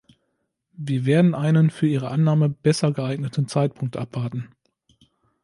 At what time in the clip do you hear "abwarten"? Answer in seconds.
3.97-4.49